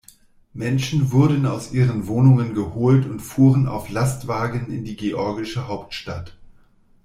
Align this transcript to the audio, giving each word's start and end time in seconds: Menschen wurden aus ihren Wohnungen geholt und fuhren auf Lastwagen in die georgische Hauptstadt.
Menschen 0.55 1.11
wurden 1.11 1.45
aus 1.45 1.73
ihren 1.73 2.07
Wohnungen 2.07 2.55
geholt 2.55 3.05
und 3.05 3.19
fuhren 3.19 3.67
auf 3.67 3.89
Lastwagen 3.91 4.73
in 4.73 4.83
die 4.83 4.95
georgische 4.95 5.67
Hauptstadt. 5.67 6.39